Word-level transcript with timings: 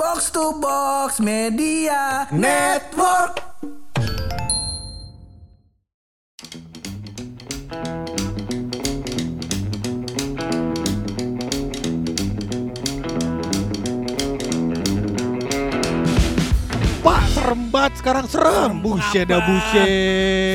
Box 0.00 0.32
to 0.32 0.56
Box 0.56 1.20
Media 1.20 2.24
Network. 2.32 3.36
Pak 17.04 17.22
serem 17.36 17.68
banget 17.68 17.92
sekarang. 18.00 18.24
Serem. 18.24 18.80
Buset 18.80 19.28
dah 19.28 19.44
buset. 19.44 19.84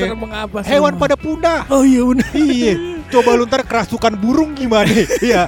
Serem 0.02 0.18
mengapa 0.26 0.66
sih? 0.66 0.74
Hewan 0.74 0.98
pada 0.98 1.14
punah. 1.14 1.62
Oh 1.70 1.86
iya 1.86 2.02
benar. 2.02 2.34
Iya. 2.34 2.74
Coba 3.14 3.38
lu 3.38 3.46
ntar 3.46 3.62
kerasukan 3.62 4.18
burung 4.18 4.58
gimana? 4.58 4.90
Iya. 5.22 5.46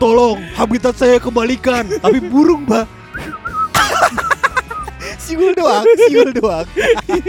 Tolong 0.00 0.40
habitat 0.56 0.96
saya 0.96 1.20
kembalikan. 1.20 1.84
Tapi 2.00 2.24
burung 2.24 2.64
mbak 2.64 2.96
Siul 5.28 5.52
doang 5.52 5.84
Siul 6.08 6.30
doang 6.32 6.64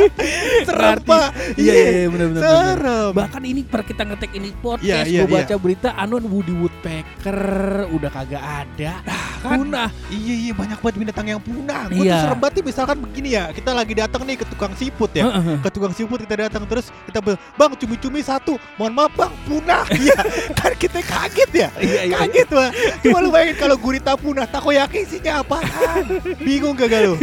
Serem 0.67 0.98
pak 1.02 1.27
Iya 1.53 1.73
iya 1.73 1.89
iya, 1.98 2.08
benar 2.08 2.27
benar. 2.30 2.41
Serem 2.41 3.12
Bahkan 3.12 3.44
ini 3.44 3.62
per 3.62 3.81
kita 3.84 4.03
ngetek 4.03 4.31
ini 4.34 4.49
podcast, 4.55 4.88
Iya, 5.03 5.03
iya, 5.05 5.22
gue 5.22 5.35
baca 5.35 5.55
berita 5.58 5.89
anu 5.94 6.17
Woody 6.22 6.53
Woodpecker 6.53 7.39
udah 7.89 8.09
kagak 8.09 8.44
ada. 8.44 8.94
kan? 9.39 9.55
Punah. 9.58 9.89
Iya 10.08 10.35
iya 10.38 10.52
banyak 10.52 10.77
banget 10.77 10.95
binatang 10.98 11.27
yang 11.27 11.39
punah 11.39 11.88
Gue 11.88 11.99
tuh 11.99 12.05
Iya. 12.05 12.17
serem 12.23 12.38
banget 12.38 12.53
nih, 12.55 12.66
misalkan 12.66 12.98
begini 12.99 13.30
ya 13.31 13.44
Kita 13.49 13.72
lagi 13.72 13.94
datang 13.94 14.22
nih 14.23 14.36
ke 14.36 14.45
tukang 14.47 14.73
siput 14.73 15.11
ya 15.11 15.25
ke 15.59 15.70
tukang 15.70 15.91
siput 15.91 16.20
kita 16.20 16.36
datang 16.41 16.63
terus 16.66 16.88
kita 17.03 17.20
bilang 17.20 17.39
bang 17.53 17.72
cumi-cumi 17.75 18.20
satu 18.20 18.55
mohon 18.75 18.94
maaf 18.94 19.11
bang 19.11 19.34
punah 19.44 19.84
iya 20.00 20.16
kan 20.53 20.72
kita 20.73 21.00
kaget 21.02 21.50
ya 21.58 21.70
Iya 21.75 22.02
iya. 22.05 22.16
kaget 22.20 22.47
bang 22.47 22.72
cuma 23.02 23.17
lu 23.20 23.30
bayangin 23.30 23.55
kalau 23.58 23.75
gurita 23.75 24.13
punah 24.13 24.45
takoyaki 24.45 25.03
isinya 25.03 25.41
apaan 25.41 26.05
bingung 26.45 26.73
gak 26.73 26.88
gak 26.88 27.02
lu 27.02 27.16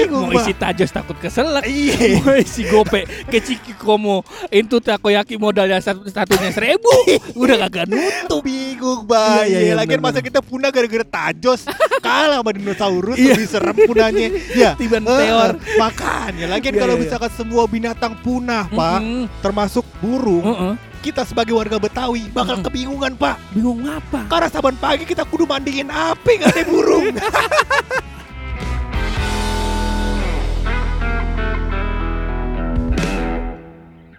bingung 0.00 0.28
Mau 0.28 0.36
isi 0.36 0.52
tajos 0.52 0.90
takut 0.90 1.16
keselak. 1.16 1.64
iya. 1.64 2.18
Mau 2.18 2.34
isi 2.34 2.62
gope 2.64 3.02
ke 3.24 3.38
Ciki 3.38 3.74
Komo 3.74 4.22
itu 4.48 4.78
takoyaki 4.78 5.34
modalnya 5.34 5.78
satu 5.78 6.06
satunya 6.06 6.50
seribu. 6.50 6.90
Udah 7.40 7.66
kagak 7.66 7.86
nutup. 7.86 8.40
Bingung 8.40 9.04
bang 9.04 9.44
Iya, 9.44 9.46
iya, 9.46 9.60
iya, 9.72 9.74
benar, 9.76 10.00
masa 10.00 10.20
kita 10.20 10.38
punah 10.38 10.68
gara-gara 10.68 11.04
tajos. 11.04 11.66
Kalah 11.98 12.38
sama 12.38 12.50
dinosaurus 12.52 13.16
Iya. 13.16 13.34
lebih 13.34 13.48
serem 13.48 13.76
punahnya. 13.76 14.26
Ya 14.52 14.70
Tiban 14.74 15.02
Eh, 15.02 15.18
teor. 15.18 15.52
makanya 15.76 16.46
lagian 16.48 16.72
Iya, 16.72 16.80
kalau 16.80 16.94
misalkan 16.96 17.30
semua 17.30 17.64
binatang 17.64 18.14
punah 18.18 18.68
pak 18.68 19.00
termasuk 19.40 19.82
burung 19.98 20.76
kita 20.98 21.22
sebagai 21.22 21.54
warga 21.54 21.78
Betawi 21.78 22.26
bakal 22.28 22.58
Mm-mm. 22.58 22.66
kebingungan 22.66 23.12
pak. 23.14 23.38
Bingung 23.50 23.80
apa? 23.84 24.26
Karena 24.26 24.48
saban 24.48 24.74
pagi 24.74 25.02
kita 25.02 25.22
kudu 25.22 25.44
mandiin 25.44 25.86
api 25.86 26.32
nggak 26.36 26.50
ada 26.52 26.64
burung. 26.64 27.04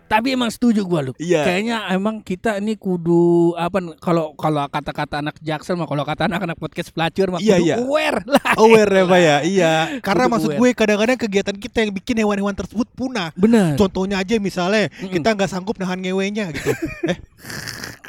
Tapi 0.09 0.33
emang 0.33 0.49
setuju 0.49 0.81
gua 0.83 1.05
lu. 1.05 1.13
Iya. 1.21 1.45
Kayaknya 1.45 1.77
emang 1.93 2.25
kita 2.25 2.57
ini 2.57 2.73
kudu 2.75 3.53
apa 3.53 3.77
kalau 4.01 4.33
kalau 4.33 4.65
kata-kata 4.65 5.21
anak 5.21 5.37
jaksel 5.39 5.77
mah 5.77 5.85
kalau 5.85 6.01
kata 6.01 6.25
anak-anak 6.25 6.57
podcast 6.57 6.89
pelacur 6.89 7.29
mah 7.29 7.39
Iya, 7.39 7.61
kudu 7.61 7.65
iya. 7.69 7.75
aware 7.77 8.19
lah. 8.25 8.51
Aware 8.57 8.91
ya 8.91 9.03
pak 9.13 9.19
ya, 9.21 9.37
iya. 9.45 9.73
Karena 10.01 10.25
Kudu 10.25 10.33
maksud 10.33 10.49
aware. 10.49 10.59
gue 10.59 10.69
kadang-kadang 10.73 11.17
kegiatan 11.21 11.55
kita 11.55 11.77
yang 11.85 11.91
bikin 11.93 12.15
hewan-hewan 12.17 12.55
tersebut 12.57 12.89
punah. 12.97 13.29
Benar. 13.37 13.77
Contohnya 13.77 14.17
aja 14.17 14.35
misalnya 14.41 14.89
Mm-mm. 14.89 15.13
kita 15.13 15.37
nggak 15.37 15.49
sanggup 15.49 15.77
nahan 15.77 16.01
ngewenya 16.01 16.49
gitu. 16.57 16.73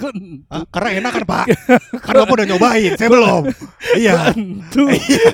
Eh, 0.00 0.08
ah, 0.48 0.64
karena 0.72 0.90
enak 1.04 1.12
kan 1.12 1.24
pak? 1.28 1.44
Karena 2.00 2.24
kamu 2.24 2.32
udah 2.40 2.46
nyobain, 2.48 2.92
saya 2.96 3.08
belum. 3.12 3.42
Iya. 4.00 4.14
Iya. 4.96 5.30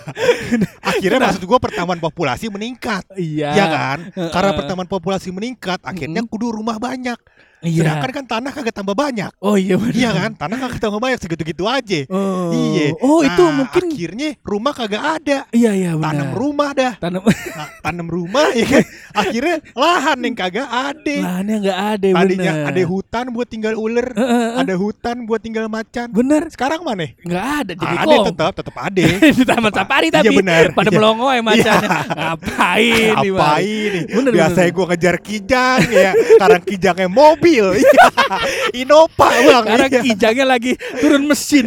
Akhirnya 0.82 1.20
maksud 1.22 1.42
gue 1.46 1.58
pertambahan 1.58 2.02
populasi 2.02 2.50
meningkat, 2.50 3.06
Iya. 3.14 3.50
ya 3.54 3.66
kan? 3.70 3.98
Karena 4.34 4.50
pertambahan 4.58 4.90
populasi 4.90 5.30
meningkat, 5.30 5.78
akhirnya 5.86 6.26
kudu 6.26 6.50
rumah 6.56 6.80
banyak. 6.80 7.20
Iya. 7.66 7.82
Sedangkan 7.82 8.10
kan 8.12 8.24
tanah 8.28 8.50
kagak 8.52 8.72
tambah 8.72 8.94
banyak. 8.94 9.30
Oh 9.38 9.54
iya 9.54 9.74
benar. 9.74 9.92
Iya 9.92 10.10
kan? 10.12 10.30
Tanah 10.32 10.56
kagak 10.56 10.78
tambah 10.78 10.96
banyak 10.96 11.18
segitu-gitu 11.18 11.66
aja. 11.66 12.00
Oh. 12.08 12.50
Iya. 12.50 12.94
Oh 12.98 13.20
itu 13.20 13.42
Nah, 13.42 13.52
mungkin 13.56 13.82
akhirnya 13.84 14.30
rumah 14.40 14.72
kagak 14.72 15.02
ada. 15.02 15.38
Iya 15.50 15.70
iya 15.72 15.90
benar. 15.92 16.06
Tanam 16.08 16.28
rumah 16.32 16.70
dah. 16.70 16.92
Tanam 16.96 17.22
Nah, 17.26 17.68
tanam 17.80 18.06
rumah 18.06 18.46
ya 18.52 18.66
kan. 18.68 18.84
Akhirnya 19.12 19.56
lahan 19.72 20.18
yang 20.20 20.34
kagak 20.34 20.68
ada. 20.68 21.16
lahannya 21.18 21.56
nggak 21.58 21.78
ada 21.90 22.08
Tadinya 22.12 22.52
benar. 22.54 22.68
ada 22.68 22.82
hutan 22.86 23.24
buat 23.28 23.46
tinggal 23.46 23.74
ular, 23.74 24.08
Heeh, 24.12 24.48
ada 24.56 24.74
hutan 24.74 25.16
buat 25.24 25.40
tinggal 25.40 25.66
macan. 25.66 26.06
Bener. 26.08 26.46
Sekarang 26.48 26.80
mana? 26.80 27.10
Nggak 27.18 27.44
ada 27.56 27.72
jadi 27.74 27.96
ada 27.96 28.16
tetap, 28.24 28.52
tetap 28.54 28.76
ada. 28.76 29.02
di 29.36 29.44
taman 29.44 29.72
safari 29.72 30.06
Iya, 30.06 30.20
tapi 30.20 30.34
benar. 30.36 30.64
pada 30.70 30.86
Iya. 30.86 30.96
melongo 30.96 31.26
ya 31.28 31.42
macannya. 31.42 31.88
Ngapain 32.10 32.84
nih? 33.16 33.30
Ngapain 33.32 33.88
nih? 33.90 34.04
Bener, 34.08 34.32
Biasanya 34.32 34.62
bener. 34.62 34.76
gue 34.76 34.84
ngejar 34.86 35.16
kijang 35.18 35.80
ya. 35.88 36.10
Sekarang 36.14 36.62
kijangnya 36.62 37.08
mobil. 37.08 37.55
Iya. 37.66 38.82
Innova 38.84 39.28
bang. 39.30 39.64
Karena 39.64 39.86
Iya. 39.88 40.00
kijangnya 40.02 40.46
lagi 40.46 40.72
turun 41.00 41.24
mesin. 41.24 41.66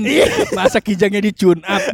Masa 0.54 0.78
kijangnya 0.84 1.22
di 1.24 1.32
tune 1.34 1.64
up. 1.66 1.82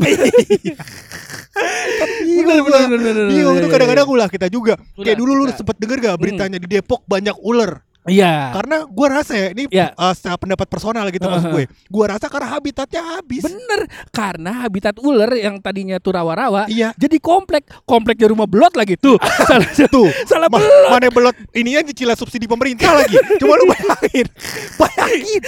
Bingung 2.25 2.67
bener, 2.67 2.99
bener, 2.99 3.15
Bingung 3.31 3.55
iya, 3.55 3.61
itu 3.63 3.67
iya, 3.71 3.73
kadang-kadang 3.73 4.07
ulah 4.11 4.27
kita 4.27 4.47
juga. 4.51 4.75
Ulah, 4.99 5.05
Kayak 5.07 5.17
dulu 5.23 5.31
lu 5.39 5.43
sempet 5.55 5.75
denger 5.79 5.97
gak 6.03 6.17
beritanya 6.19 6.57
di 6.59 6.67
Depok 6.67 7.01
banyak 7.07 7.35
ular. 7.39 7.79
Iya. 8.05 8.53
Karena 8.53 8.85
gua 8.85 9.07
rasa 9.13 9.33
ya 9.33 9.47
ini 9.49 9.65
Iya. 9.67 9.91
uh, 9.93 10.11
secara 10.11 10.35
pendapat 10.35 10.67
personal 10.67 11.05
gitu 11.09 11.25
maksud 11.25 11.43
Uh-huh. 11.45 11.57
gue. 11.57 11.65
Gua 11.87 12.05
rasa 12.07 12.25
karena 12.25 12.47
habitatnya 12.51 13.01
habis. 13.13 13.43
Bener, 13.43 13.81
karena 14.09 14.51
habitat 14.61 14.95
ular 14.97 15.29
yang 15.31 15.57
tadinya 15.57 15.97
tuh 15.97 16.13
rawa-rawa 16.13 16.65
Iya. 16.67 16.93
jadi 16.95 17.17
komplek, 17.17 17.65
kompleknya 17.83 18.29
rumah 18.29 18.45
belot 18.45 18.73
lagi 18.73 18.95
tuh. 18.95 19.17
salah 19.49 19.65
Tuh, 19.87 20.09
salah 20.23 20.47
ma- 20.47 20.57
belot. 20.57 20.89
mana 20.89 21.07
belot 21.07 21.35
ininya 21.51 21.81
cicilan 21.83 22.13
subsidi 22.13 22.45
pemerintah 22.45 22.93
lagi. 22.93 23.17
Coba 23.41 23.53
lu 23.55 23.65
bayangin. 23.67 24.27
Bayangin. 24.75 25.41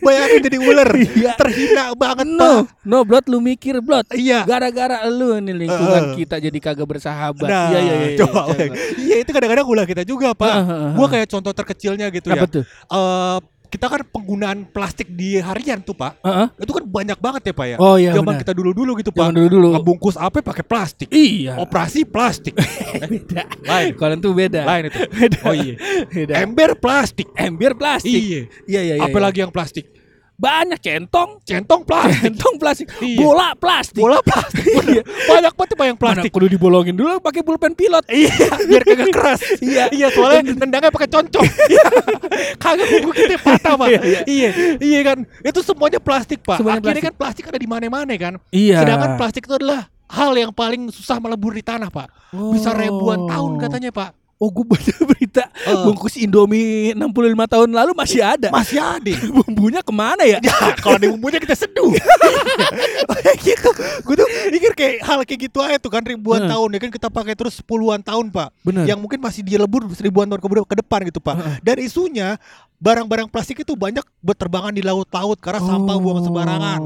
Bayangin 0.00 0.40
jadi 0.42 0.58
ular. 0.58 0.88
Iya. 0.94 1.32
Terhina 1.36 1.84
banget, 1.94 2.26
No, 2.28 2.64
Pak. 2.64 2.84
no 2.84 2.98
blot 3.02 3.24
lu 3.26 3.38
mikir 3.38 3.78
blot. 3.78 4.08
Iya. 4.10 4.44
Gara-gara 4.44 5.04
lu 5.06 5.38
nih 5.38 5.54
lingkungan 5.56 6.02
Uh. 6.08 6.14
kita 6.14 6.36
jadi 6.38 6.58
kagak 6.58 6.86
bersahabat. 6.86 7.48
Nah, 7.48 7.68
Iya 7.68 7.78
iya 7.80 7.94
iya. 7.94 8.16
coba 8.18 8.40
iya, 8.40 8.54
bayangin. 8.54 8.78
Iya, 8.98 9.16
itu 9.18 9.30
kadang-kadang 9.30 9.66
ulah 9.66 9.84
kita 9.84 10.02
juga, 10.02 10.32
Pak. 10.32 10.48
Uh, 10.48 10.58
uh, 10.58 10.70
uh, 10.70 10.90
Gua 10.94 11.04
uh. 11.04 11.10
kayak 11.10 11.26
contoh 11.28 11.52
terkecilnya 11.98 12.06
gitu 12.14 12.28
Apa 12.30 12.46
ya. 12.46 12.46
tuh? 12.46 12.64
Eh, 12.64 13.38
kita 13.68 13.84
kan 13.84 14.00
penggunaan 14.00 14.64
plastik 14.72 15.12
di 15.12 15.36
harian 15.36 15.84
tuh, 15.84 15.92
Pak. 15.92 16.24
Heeh. 16.24 16.46
Itu 16.64 16.72
kan 16.72 16.88
banyak 16.88 17.18
banget 17.20 17.52
ya, 17.52 17.54
Pak 17.54 17.66
ya. 17.68 17.76
Oh 17.76 18.00
iya 18.00 18.16
Zaman 18.16 18.32
benar. 18.32 18.40
kita 18.40 18.52
dulu-dulu 18.56 18.96
gitu, 18.96 19.12
Pak. 19.12 19.28
Zaman 19.28 19.34
dulu-dulu. 19.36 19.68
Ngebungkus 19.76 20.16
apa 20.16 20.40
pakai 20.40 20.64
plastik. 20.64 21.08
Iya. 21.12 21.60
Operasi 21.60 22.08
plastik. 22.08 22.56
beda. 23.12 23.44
Lain. 23.68 23.92
Kalau 23.92 24.14
itu 24.16 24.30
beda. 24.32 24.60
Lain 24.64 24.82
itu. 24.88 25.00
Beda. 25.12 25.38
Oh 25.44 25.52
iya. 25.52 25.74
Beda. 26.08 26.32
Ember 26.40 26.70
plastik. 26.80 27.28
Ember 27.36 27.76
plastik. 27.76 28.16
Iya. 28.16 28.42
Iya 28.64 28.80
iya 28.80 28.94
iya. 28.96 29.04
Apalagi 29.04 29.44
yang 29.44 29.52
plastik? 29.52 29.97
Banyak 30.38 30.78
centong, 30.78 31.42
Centong 31.42 31.82
plastik. 31.82 32.22
centong 32.30 32.54
plastik, 32.56 32.86
Iya. 33.02 33.18
bola 33.18 33.48
plastik. 33.58 33.98
Bola 33.98 34.22
plastik. 34.22 34.62
Bener. 34.78 35.02
Banyak 35.02 35.52
banget 35.52 35.74
yang 35.82 35.98
plastik. 35.98 36.30
Mana 36.30 36.36
kudu 36.38 36.46
dibolongin 36.46 36.94
dulu 36.94 37.18
pakai 37.18 37.42
pulpen 37.42 37.74
pilot. 37.74 38.06
Iya, 38.06 38.30
biar 38.70 38.82
kagak 38.86 39.10
keras. 39.10 39.40
Iya. 39.58 39.90
iya, 39.90 40.06
soalnya 40.14 40.54
nendangnya 40.54 40.94
pakai 40.94 41.10
concong. 41.10 41.42
Iya. 41.42 41.86
kagak 42.62 42.86
buku 43.02 43.10
kita 43.18 43.34
patah, 43.42 43.74
Pak. 43.74 43.86
Iya, 43.90 44.00
iya. 44.06 44.20
iya, 44.24 44.50
iya 44.78 45.00
kan. 45.02 45.18
Itu 45.42 45.58
semuanya 45.60 45.98
plastik, 45.98 46.38
Pak. 46.46 46.62
Semuanya 46.62 46.78
Akhirnya 46.78 46.94
plastik. 46.94 47.10
kan 47.10 47.14
plastik 47.18 47.44
ada 47.50 47.58
di 47.58 47.66
mana-mana 47.66 48.14
kan. 48.14 48.34
Iya. 48.54 48.86
Sedangkan 48.86 49.10
plastik 49.18 49.42
itu 49.42 49.58
adalah 49.58 49.90
hal 50.06 50.32
yang 50.38 50.54
paling 50.54 50.86
susah 50.94 51.18
melebur 51.18 51.50
di 51.50 51.66
tanah, 51.66 51.90
Pak. 51.90 52.30
Bisa 52.54 52.70
ribuan 52.72 53.26
tahun 53.26 53.58
katanya, 53.58 53.90
Pak. 53.90 54.14
Oh, 54.38 54.54
gue 54.54 54.62
baca 54.62 54.92
berita 55.10 55.50
Eh. 55.66 55.74
bungkus 55.82 56.14
Indomie 56.14 56.94
65 56.94 57.10
tahun 57.50 57.68
lalu 57.74 57.90
masih 57.90 58.22
ada. 58.22 58.54
Masih 58.54 58.78
ada. 58.78 59.10
Bumbunya 59.42 59.82
ke 59.82 59.90
mana 59.90 60.22
ya? 60.22 60.38
Ya, 60.38 60.78
kalau 60.78 60.94
ada 60.94 61.10
bumbunya 61.10 61.42
kita 61.42 61.58
seduh. 61.58 61.90
Gitu. 63.42 63.70
Gue 64.06 64.14
tuh 64.14 64.28
mikir 64.54 64.72
kayak 64.78 64.94
hal 65.02 65.18
kayak 65.26 65.40
gitu 65.50 65.58
aja 65.58 65.76
tuh 65.82 65.90
kan 65.90 66.02
ribuan 66.06 66.46
Heeh. 66.46 66.50
tahun 66.54 66.68
ya 66.70 66.78
kan 66.86 66.90
kita 66.94 67.08
pakai 67.10 67.34
terus 67.34 67.58
puluhan 67.60 67.98
tahun, 67.98 68.30
Pak. 68.30 68.48
Bener. 68.62 68.84
Yang 68.86 68.98
mungkin 69.02 69.18
masih 69.18 69.42
dia 69.42 69.58
lebur 69.58 69.84
ribuan 69.98 70.30
tahun 70.30 70.38
ke, 70.38 70.48
ke 70.70 70.76
depan 70.86 70.98
gitu, 71.10 71.18
Pak. 71.18 71.58
Dan 71.60 71.76
isunya 71.82 72.38
barang-barang 72.78 73.26
plastik 73.26 73.60
itu 73.60 73.74
banyak 73.74 74.02
berterbangan 74.18 74.70
di 74.70 74.80
laut-laut 74.80 75.34
karena 75.36 75.58
sampah 75.58 75.96
buang 75.98 76.22
sembarangan. 76.22 76.80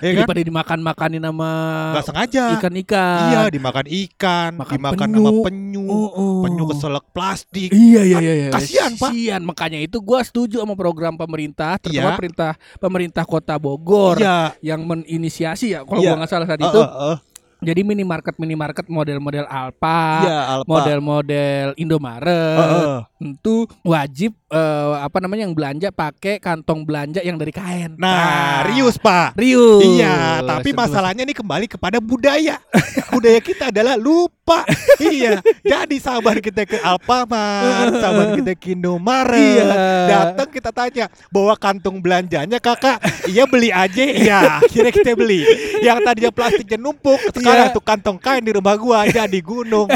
Ya 0.00 0.10
kan? 0.14 0.24
Daripada 0.24 0.40
dimakan-makanin 0.40 1.20
sama 1.20 1.50
Gak 1.92 2.06
sengaja. 2.08 2.44
ikan-ikan. 2.56 3.20
Iya, 3.28 3.42
dimakan 3.50 3.84
ikan, 3.84 4.50
Makan 4.56 4.72
dimakan 4.72 4.98
penyu. 5.04 5.18
sama 5.20 5.30
penyu, 5.44 5.84
Oh, 5.84 6.08
oh. 6.08 6.40
penyu 6.40 6.64
keselak 6.66 7.04
plastik. 7.10 7.68
Iya 7.68 8.00
iya 8.00 8.18
iya. 8.18 8.34
iya. 8.34 8.48
Kasihan, 8.48 8.94
Pak. 8.94 9.10
Kasihan. 9.10 9.42
Makanya 9.44 9.78
itu 9.78 9.98
gua 10.00 10.22
setuju 10.22 10.62
sama 10.62 10.72
program 10.72 11.14
pemerintah, 11.14 11.76
terutama 11.76 12.14
Iya. 12.14 12.16
perintah 12.16 12.50
pemerintah 12.78 13.24
Kota 13.26 13.58
Bogor 13.58 14.16
Iya. 14.16 14.56
yang 14.62 14.86
meninisiasi 14.86 15.74
ya 15.74 15.82
kalau 15.82 16.00
Iya. 16.00 16.10
gua 16.10 16.18
nggak 16.22 16.30
salah 16.30 16.46
saat 16.46 16.60
Eh, 16.60 16.64
itu. 16.64 16.80
eh, 16.80 16.90
eh. 17.12 17.18
Jadi 17.64 17.80
minimarket 17.80 18.36
minimarket 18.36 18.84
model-model 18.86 19.48
Alfa, 19.48 20.20
Alpa. 20.52 20.68
model-model 20.68 21.72
Indomaret 21.76 22.60
Eh, 22.60 22.76
eh. 23.00 23.00
itu 23.26 23.54
wajib 23.80 24.36
eh, 24.54 24.94
apa 25.02 25.18
namanya 25.18 25.42
yang 25.50 25.54
belanja 25.54 25.90
pakai 25.90 26.38
kantong 26.38 26.86
belanja 26.86 27.18
yang 27.20 27.34
dari 27.34 27.50
kain. 27.50 27.98
Nah, 27.98 28.62
rius 28.70 28.94
Pak. 28.96 29.34
Rius. 29.34 29.82
Iya, 29.98 30.46
tapi 30.46 30.70
masalahnya 30.70 31.26
ini 31.26 31.34
kembali 31.34 31.66
kepada 31.66 31.98
budaya. 31.98 32.62
budaya 33.10 33.40
kita 33.42 33.74
adalah 33.74 33.98
lupa. 33.98 34.62
iya, 35.00 35.40
jadi 35.64 35.96
sahabat 35.98 36.38
kita 36.38 36.68
ke 36.68 36.76
Alfamart, 36.78 37.96
sahabat 38.02 38.28
kita 38.36 38.52
ke 38.54 38.76
Indomaret, 38.76 39.40
Iya. 39.40 39.72
datang 40.04 40.48
kita 40.52 40.70
tanya 40.70 41.04
bawa 41.32 41.56
kantong 41.56 41.98
belanjanya 41.98 42.60
kakak, 42.60 43.00
iya 43.24 43.48
beli 43.48 43.72
aja, 43.72 44.04
iya, 44.04 44.40
akhirnya 44.60 44.92
kita 44.92 45.16
beli. 45.16 45.42
Yang 45.80 45.98
tadinya 46.04 46.30
plastiknya 46.30 46.76
numpuk, 46.76 47.16
sekarang 47.32 47.72
Iya. 47.72 47.74
tuh 47.74 47.80
kantong 47.80 48.20
kain 48.20 48.44
di 48.44 48.52
rumah 48.52 48.76
gua 48.76 49.08
jadi 49.08 49.40
gunung. 49.40 49.88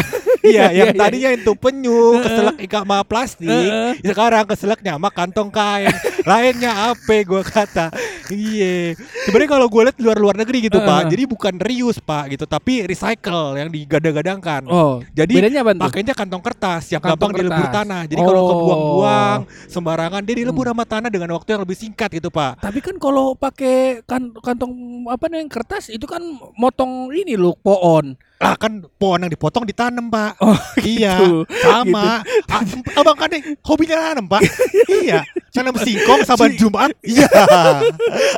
Iya, 0.42 0.70
yang 0.70 0.90
Iya, 0.90 0.94
iya. 0.94 1.00
tadinya 1.00 1.30
itu 1.32 1.52
penyu, 1.54 2.20
keselak 2.20 2.56
ikan 2.64 2.82
sama 2.84 2.98
plastik, 3.02 3.70
sekarang 4.00 4.44
keselaknya 4.44 4.92
sama 4.96 5.08
kantong 5.10 5.50
kain. 5.50 5.90
Lainnya 6.22 6.92
apa 6.92 7.14
gua 7.24 7.40
kata. 7.40 7.88
Iya. 8.28 8.92
Sebenarnya 9.24 9.50
kalau 9.50 9.66
gue 9.66 9.82
lihat 9.88 9.96
luar-luar 9.96 10.36
negeri 10.36 10.68
gitu, 10.68 10.78
Pak. 10.78 11.08
Jadi 11.08 11.22
bukan 11.24 11.54
reuse, 11.56 11.96
Pak, 11.98 12.28
gitu, 12.28 12.44
tapi 12.44 12.84
recycle 12.84 13.56
yang 13.56 13.72
digadang-gadangkan. 13.72 14.68
Oh, 14.68 15.00
Jadi 15.12 15.32
bedanya 15.32 15.64
apa 15.64 15.72
tuh? 15.72 15.82
Pakainya 15.88 16.12
kantong 16.12 16.42
kertas 16.44 16.92
yang 16.92 17.00
Kantong 17.00 17.32
gampang 17.32 17.32
dilebur 17.40 17.64
kertas. 17.64 17.76
tanah. 17.80 18.02
Jadi 18.04 18.20
kalau 18.20 18.36
Oh. 18.38 18.44
Hmm. 18.44 18.52
kebuang-buang 18.54 19.38
sembarangan 19.66 20.20
dia 20.22 20.34
dilebur 20.36 20.66
sama 20.68 20.84
tanah 20.84 21.08
dengan 21.08 21.30
waktu 21.32 21.48
yang 21.56 21.62
lebih 21.64 21.76
singkat 21.76 22.08
gitu, 22.12 22.28
Pak. 22.28 22.60
Tapi 22.60 22.78
kan 22.78 22.96
kalau 22.96 23.32
pakai 23.32 24.04
kan, 24.04 24.28
kantong 24.36 24.72
apa 25.08 25.24
nih 25.26 25.48
kertas 25.48 25.88
itu 25.88 26.04
kan 26.04 26.20
motong 26.54 27.08
ini 27.10 27.32
loh 27.32 27.56
pohon. 27.56 28.12
Lah 28.38 28.54
kan 28.54 28.86
pohon 29.02 29.26
yang 29.26 29.32
dipotong 29.34 29.66
ditanam, 29.66 30.06
Pak. 30.06 30.38
Oh, 30.38 30.54
Iya, 30.78 31.18
gitu. 31.18 31.42
sama. 31.58 32.22
Ah, 32.46 32.62
abang 32.94 33.18
kan 33.18 33.26
nih 33.34 33.42
hobinya 33.66 33.98
nanam, 33.98 34.30
Pak. 34.30 34.46
iya, 35.02 35.26
nanam 35.58 35.74
singkong 35.74 36.22
saban 36.22 36.54
Jumat. 36.54 36.94
Iya. 37.02 37.26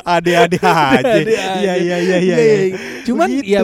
Ade-ade 0.01 0.57
aja. 0.57 1.15
Iya, 1.21 1.45
iya, 1.61 1.73
iya, 1.77 1.97
iya. 2.01 2.17
Iya, 2.17 2.37
iya. 2.41 2.77
Cuman 3.05 3.29
Begitu. 3.29 3.53
ya 3.53 3.61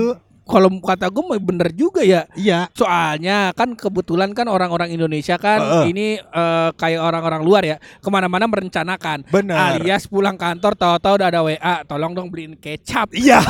kalau 0.48 0.72
kata 0.80 1.12
gue 1.12 1.38
bener 1.38 1.70
juga 1.76 2.02
ya. 2.02 2.24
Iya. 2.34 2.72
Soalnya 2.72 3.52
kan 3.54 3.76
kebetulan 3.76 4.32
kan 4.32 4.48
orang-orang 4.48 4.90
Indonesia 4.90 5.36
kan 5.36 5.60
Heeh. 5.60 5.84
ini 5.92 6.08
eh, 6.18 6.70
kayak 6.74 7.04
orang-orang 7.04 7.42
luar 7.44 7.64
ya 7.68 7.78
ke 7.78 8.10
mana-mana 8.10 8.48
merencanakan. 8.48 9.28
Benar. 9.28 9.78
Alias 9.78 10.08
pulang 10.08 10.40
kantor 10.40 10.74
tahu-tahu 10.74 11.14
udah 11.20 11.28
ada 11.28 11.42
WA, 11.44 11.76
tolong 11.84 12.16
dong 12.16 12.32
beliin 12.32 12.56
kecap. 12.56 13.12
Iya, 13.12 13.44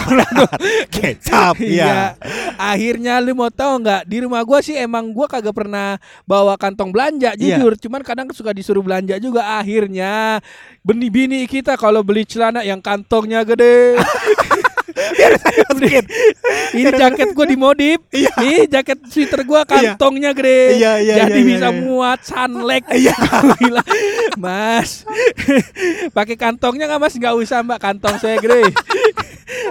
kecap. 0.95 1.61
Iya. 1.61 2.17
Akhirnya 2.57 3.21
lu 3.21 3.37
mau 3.37 3.53
tahu 3.53 3.85
nggak 3.85 4.01
di 4.09 4.17
rumah 4.25 4.41
gua 4.41 4.59
sih 4.59 4.73
emang 4.75 5.13
gua 5.13 5.29
kagak 5.29 5.53
pernah 5.53 6.01
bawa 6.25 6.57
kantong 6.57 6.89
belanja 6.89 7.37
Iya. 7.37 7.61
jujur. 7.61 7.77
Cuman 7.77 8.01
kadang 8.01 8.27
suka 8.33 8.51
disuruh 8.51 8.81
belanja 8.81 9.21
juga. 9.21 9.61
Akhirnya 9.61 10.41
bini-bini 10.81 11.45
kita 11.45 11.77
kalau 11.77 12.01
beli 12.01 12.25
celana 12.25 12.65
yang 12.65 12.81
kantongnya 12.81 13.45
gede. 13.45 13.95
Masukin. 15.67 16.05
Ini 16.73 16.89
jaket 16.91 17.29
gua 17.31 17.45
dimodif. 17.45 17.99
Iya. 18.09 18.31
Nih 18.37 18.59
jaket 18.67 18.97
sweater 19.05 19.41
gua 19.43 19.61
Iya. 19.61 19.93
kantongnya 19.93 20.31
gede. 20.31 20.61
Iya, 20.75 20.91
iya, 20.97 21.13
Jadi 21.19 21.31
iya, 21.33 21.37
iya, 21.37 21.49
bisa 21.49 21.67
iya. 21.67 21.79
muat 21.79 22.19
sunleg. 22.21 22.83
Iya. 22.87 23.15
Mas, 24.37 25.01
pakai 26.17 26.35
kantongnya 26.35 26.85
nggak 26.85 27.01
Mas? 27.01 27.13
Nggak 27.13 27.35
usah 27.35 27.59
Mbak, 27.61 27.79
kantong 27.79 28.15
saya 28.17 28.37
gede. 28.37 28.69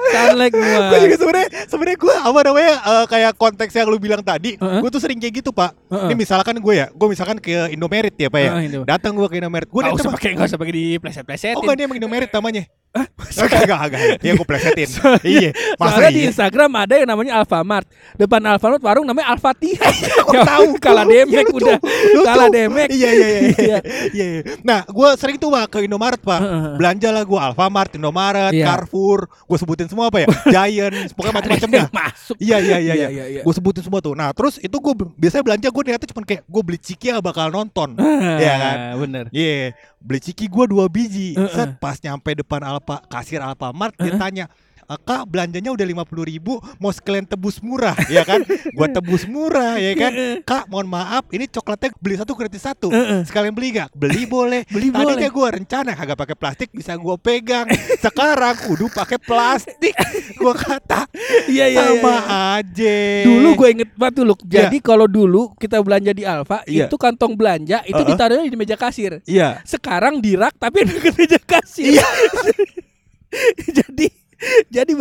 sunleg 0.08 0.52
muat. 0.52 0.88
gue 0.88 0.98
juga 1.04 1.16
sebenarnya 1.16 1.48
sebenarnya 1.66 1.98
gue 1.98 2.14
apa 2.16 2.38
namanya 2.42 2.72
eh, 2.80 3.04
kayak 3.06 3.32
konteks 3.36 3.72
yang 3.72 3.86
lu 3.86 3.98
bilang 3.98 4.24
tadi 4.24 4.56
Heeh. 4.56 4.80
gue 4.80 4.88
tuh 4.88 4.98
sering 4.98 5.20
kayak 5.20 5.34
gitu 5.36 5.52
pak 5.52 5.76
Heeh. 5.86 6.08
ini 6.08 6.14
misalkan 6.16 6.56
gue 6.56 6.74
ya 6.74 6.86
gue 6.88 7.06
misalkan 7.06 7.36
ke 7.36 7.52
Indomerit 7.68 8.16
ya 8.16 8.26
pak 8.26 8.40
ya 8.40 8.50
Indo. 8.58 8.82
datang 8.82 9.12
gue 9.12 9.26
ke 9.26 9.36
Indomerit 9.36 9.68
gue 9.68 9.76
Nggak 9.76 9.94
usah 9.94 10.10
pakai 10.10 10.30
nggak 10.32 10.48
usah 10.48 10.58
pakai 10.58 10.72
di 10.72 10.84
pleset-plesetin. 10.96 11.56
oh 11.56 11.62
enggak 11.62 11.76
dia 11.76 11.84
emang 11.84 11.98
Indomerit 12.00 12.30
namanya 12.32 12.62
Enggak, 13.04 13.60
enggak, 13.66 13.78
enggak. 13.84 14.00
Ya 14.22 14.32
gue 14.32 14.46
plesetin. 14.46 14.88
iya. 15.22 15.50
Masa 15.76 15.90
Soalnya 15.98 16.10
di 16.10 16.20
iya? 16.22 16.28
Instagram 16.30 16.70
ada 16.72 16.94
yang 16.96 17.08
namanya 17.08 17.32
Alfamart. 17.38 17.86
Depan 18.16 18.40
Alfamart 18.42 18.80
warung 18.80 19.04
namanya 19.04 19.32
Alfatihah. 19.32 19.92
Aku 20.24 20.34
tahu. 20.36 20.66
Kalah 20.78 21.04
Iya, 21.06 21.24
demek 21.24 21.46
udah. 21.50 21.78
Kalah 22.22 22.48
demek. 22.48 22.88
Iya, 22.90 23.10
iya, 23.10 23.28
iya. 23.28 23.40
Iya. 23.66 23.78
iya, 24.12 24.26
iya. 24.38 24.42
Nah, 24.62 24.82
gue 24.84 25.08
sering 25.16 25.36
tuh 25.36 25.48
Pak 25.48 25.70
ke 25.70 25.78
Indomaret, 25.82 26.20
Pak. 26.20 26.40
Belanja 26.76 27.08
lah 27.10 27.22
gue 27.22 27.38
Alfamart, 27.38 27.90
Indomaret, 27.94 28.52
Iya. 28.52 28.64
Carrefour, 28.66 29.26
gue 29.26 29.56
sebutin 29.56 29.86
semua 29.86 30.08
apa 30.08 30.22
ya? 30.22 30.28
Giant, 30.54 31.12
pokoknya 31.14 31.34
macam-macam 31.34 31.68
dah. 31.70 31.86
Masuk. 31.90 32.36
Iya 32.38 32.56
iya 32.58 32.76
iya 32.76 32.78
iya. 32.78 32.94
Iya, 32.94 33.08
iya, 33.10 33.24
iya. 33.38 33.42
Gue 33.42 33.52
sebutin 33.52 33.82
semua 33.82 34.00
tuh. 34.00 34.14
Nah 34.14 34.30
terus 34.32 34.58
itu 34.58 34.76
gue 34.76 34.94
biasanya 35.16 35.42
belanja 35.44 35.68
gue 35.68 35.82
niatnya 35.84 36.08
cuma 36.10 36.22
kayak 36.22 36.42
gue 36.44 36.62
beli 36.62 36.78
ciki 36.78 37.10
ya 37.10 37.18
bakal 37.20 37.48
nonton. 37.48 37.94
Iya 37.98 38.54
kan. 38.56 38.76
Ah, 38.76 38.94
Bener. 38.96 39.24
Iya. 39.30 39.74
Beli 39.98 40.20
ciki 40.22 40.46
gue 40.46 40.64
dua 40.66 40.86
biji. 40.86 41.34
Set 41.50 41.78
pas 41.78 41.96
nyampe 41.98 42.30
depan 42.34 42.60
Alfa 42.86 43.02
kasir 43.10 43.42
Alfamart 43.42 43.98
dia 43.98 44.14
tanya. 44.14 44.44
"Eh, 44.46 44.75
Kak 44.86 45.26
belanjanya 45.26 45.74
udah 45.74 45.86
lima 45.86 46.06
puluh 46.06 46.22
ribu 46.22 46.62
Mau 46.78 46.94
sekalian 46.94 47.26
tebus 47.26 47.58
murah 47.58 47.98
Ya 48.06 48.22
kan 48.22 48.46
Gua 48.72 48.86
tebus 48.86 49.26
murah 49.26 49.76
ya 49.76 49.92
kan 49.98 50.12
Kak 50.46 50.70
mohon 50.70 50.86
maaf 50.86 51.26
Ini 51.28 51.50
coklatnya 51.50 51.90
beli 51.98 52.14
satu 52.14 52.38
gratis 52.38 52.62
satu 52.62 52.88
Sekalian 53.26 53.50
beli 53.50 53.82
gak? 53.82 53.90
Beli 53.92 54.24
boleh 54.24 54.62
Beli 54.74 54.94
Tadinya 54.94 55.26
boleh. 55.26 55.30
gue 55.30 55.48
rencana 55.62 55.90
Kagak 55.98 56.18
pakai 56.18 56.36
plastik 56.38 56.68
Bisa 56.70 56.94
gue 56.94 57.16
pegang 57.18 57.66
Sekarang 57.98 58.54
kudu 58.62 58.86
pakai 58.88 59.18
plastik 59.18 59.94
Gua 60.38 60.54
kata 60.54 61.10
Iya 61.46 61.66
iya. 61.70 61.82
sama 61.86 62.14
iya. 62.14 62.46
aja. 62.60 62.96
Dulu 63.26 63.48
gue 63.56 63.68
inget 63.72 63.90
banget 63.94 64.14
dulu. 64.22 64.34
Iya. 64.46 64.66
Jadi 64.68 64.78
kalau 64.82 65.06
dulu 65.06 65.54
kita 65.56 65.80
belanja 65.80 66.12
di 66.12 66.22
Alfa, 66.26 66.62
Iya. 66.66 66.86
itu 66.90 66.96
kantong 66.98 67.34
belanja 67.38 67.82
itu 67.86 67.96
Uh-uh. 67.96 68.08
ditaruhnya 68.08 68.46
di 68.46 68.58
meja 68.58 68.76
kasir. 68.76 69.22
Iya. 69.24 69.62
Sekarang 69.62 70.18
di 70.20 70.34
rak 70.34 70.54
tapi 70.58 70.84
ke 71.04 71.10
meja 71.14 71.38
kasir. 71.40 71.98
Iya. 71.98 72.06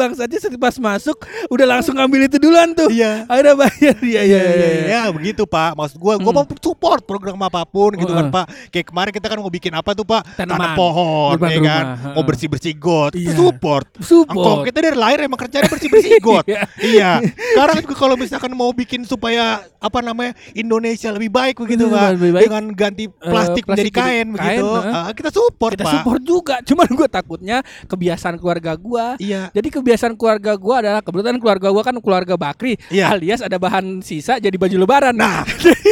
bangsatnya 0.06 0.38
pas 0.56 0.76
masuk 0.78 1.18
udah 1.48 1.66
langsung 1.68 1.98
ngambil 1.98 2.28
itu 2.28 2.38
duluan 2.38 2.72
tuh. 2.72 2.88
Iya. 2.88 3.26
Ada 3.26 3.52
bayar 3.54 3.96
dia 3.98 4.14
ya. 4.14 4.22
Iya, 4.26 4.42
iya, 4.46 4.70
iya, 4.86 5.02
begitu 5.10 5.44
Pak. 5.44 5.74
Maksud 5.74 5.98
gua, 5.98 6.14
gua 6.16 6.32
Hmm. 6.32 6.46
mau 6.46 6.58
support 6.60 7.02
program 7.02 7.38
apa 7.42 7.66
pun 7.66 7.96
gitu 7.96 8.12
kan. 8.12 8.30
Pak. 8.30 8.46
Kayak 8.70 8.86
kemarin 8.90 9.12
kita 9.12 9.28
kan 9.28 9.38
mau 9.40 9.50
bikin 9.50 9.74
apa 9.74 9.92
tuh 9.92 10.04
Pak? 10.04 10.22
Tanaman. 10.36 10.54
Tanam 10.56 10.70
pohon, 10.76 11.36
ya 11.42 11.60
kan? 11.60 11.84
Mau 12.14 12.24
bersih 12.24 12.46
bersih 12.46 12.74
got, 12.74 13.16
Iya. 13.16 13.34
support. 13.34 13.88
Support. 13.98 14.30
Engkau 14.30 14.54
kita 14.64 14.78
dari 14.80 14.98
lahir 14.98 15.20
emang 15.24 15.40
kerjanya 15.40 15.66
bersih 15.66 15.90
bersih 15.90 16.20
got. 16.26 16.46
Iya. 16.46 16.62
iya. 16.80 17.12
Sekarang 17.56 17.82
juga 17.82 17.96
kalau 17.96 18.16
misalkan 18.16 18.52
mau 18.52 18.70
bikin 18.70 19.02
supaya 19.04 19.64
apa 19.80 20.00
namanya 20.02 20.36
Indonesia 20.52 21.10
lebih 21.10 21.30
baik 21.30 21.56
begitu 21.58 21.88
Pak, 21.88 22.18
lebih 22.18 22.32
baik. 22.34 22.44
dengan 22.46 22.64
ganti 22.70 23.06
plastik, 23.08 23.32
plastik 23.32 23.64
menjadi 23.66 23.84
jadi 23.86 23.92
kain, 23.94 24.06
kain, 24.06 24.28
begitu, 24.34 24.68
eh, 24.84 25.14
kita 25.14 25.30
support 25.32 25.72
kita 25.72 25.86
Pak. 25.86 25.94
support 25.96 26.22
juga. 26.22 26.56
Cuman 26.62 26.88
gue 26.90 27.08
takutnya 27.08 27.58
kebiasaan 27.86 28.36
keluarga 28.36 28.76
gua. 28.76 29.16
Iya. 29.18 29.48
Jadi 29.50 29.68
kebiasaan 29.72 29.95
keluarga 30.20 30.54
gua 30.60 30.84
adalah 30.84 31.02
kebetulan 31.02 31.40
keluarga 31.40 31.68
gua 31.72 31.84
kan 31.84 31.96
keluarga 31.98 32.36
Bakri, 32.36 32.76
Iya. 32.92 33.16
alias 33.16 33.40
ada 33.40 33.56
bahan 33.56 34.04
sisa 34.04 34.38
jadi 34.38 34.56
baju 34.60 34.76
lebaran. 34.84 35.16
Nah. 35.16 35.48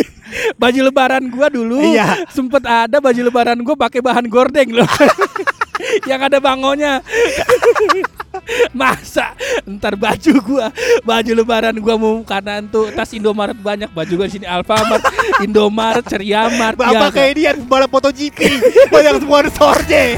baju 0.62 0.80
lebaran 0.90 1.24
gua 1.30 1.48
dulu 1.48 1.80
Iya. 1.80 2.26
sempet 2.30 2.64
ada 2.66 2.98
baju 3.00 3.22
lebaran 3.24 3.58
gua 3.64 3.76
pakai 3.78 4.04
bahan 4.04 4.26
gordeng 4.28 4.76
loh. 4.76 4.90
Yang 6.10 6.22
ada 6.32 6.38
bangonya. 6.40 7.00
Masa 8.74 9.38
ntar 9.64 9.94
baju 9.94 10.34
gua 10.42 10.68
baju 11.06 11.32
lebaran 11.38 11.78
gua 11.78 11.96
mau 12.02 12.18
karena 12.26 12.66
tuh 12.66 12.90
tas 12.92 13.14
Indomaret 13.14 13.56
banyak 13.56 13.94
baju 13.94 14.14
gua 14.20 14.28
di 14.28 14.42
sini 14.42 14.48
Alfamart, 14.50 15.06
Indomaret, 15.46 16.04
Ceriamart, 16.10 16.76
Bapak 16.76 17.14
ya, 17.14 17.14
kayak 17.14 17.34
dia 17.38 17.52
balap 17.62 17.94
MotoGP 17.94 18.38
banyak 18.90 19.22
sponsornya. 19.22 20.18